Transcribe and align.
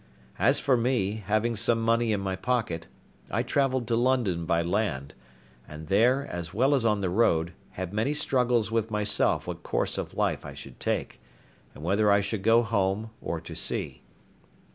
As 0.39 0.59
for 0.59 0.75
me, 0.75 1.21
having 1.27 1.55
some 1.55 1.79
money 1.79 2.11
in 2.11 2.19
my 2.21 2.35
pocket, 2.35 2.87
I 3.29 3.43
travelled 3.43 3.87
to 3.89 3.95
London 3.95 4.47
by 4.47 4.63
land; 4.63 5.13
and 5.67 5.89
there, 5.89 6.25
as 6.25 6.55
well 6.55 6.73
as 6.73 6.83
on 6.87 7.01
the 7.01 7.09
road, 7.11 7.53
had 7.73 7.93
many 7.93 8.15
struggles 8.15 8.71
with 8.71 8.89
myself 8.89 9.45
what 9.45 9.61
course 9.61 9.99
of 9.99 10.15
life 10.15 10.43
I 10.43 10.55
should 10.55 10.79
take, 10.79 11.21
and 11.75 11.83
whether 11.83 12.09
I 12.09 12.19
should 12.19 12.41
go 12.41 12.63
home 12.63 13.11
or 13.21 13.39
to 13.41 13.53
sea. 13.53 14.01